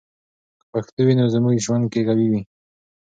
[0.59, 2.41] که پښتو وي، نو زموږ ژوند کې قوی وي.